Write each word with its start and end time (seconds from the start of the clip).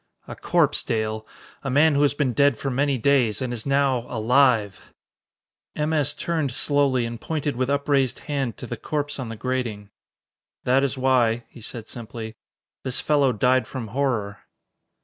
A 0.27 0.35
corpse, 0.35 0.81
Dale. 0.83 1.27
A 1.61 1.69
man 1.69 1.93
who 1.93 2.01
has 2.01 2.15
been 2.15 2.33
dead 2.33 2.57
for 2.57 2.71
many 2.71 2.97
days, 2.97 3.39
and 3.39 3.53
is 3.53 3.67
now 3.67 3.97
alive!" 4.09 4.91
M. 5.75 5.93
S. 5.93 6.15
turned 6.15 6.51
slowly 6.53 7.05
and 7.05 7.21
pointed 7.21 7.55
with 7.55 7.69
upraised 7.69 8.17
hand 8.21 8.57
to 8.57 8.65
the 8.65 8.77
corpse 8.77 9.19
on 9.19 9.29
the 9.29 9.35
grating. 9.35 9.91
"That 10.63 10.81
is 10.83 10.97
why," 10.97 11.43
he 11.49 11.61
said 11.61 11.87
simply, 11.87 12.33
"this 12.83 12.99
fellow 12.99 13.31
died 13.31 13.67
from 13.67 13.89
horror." 13.89 14.39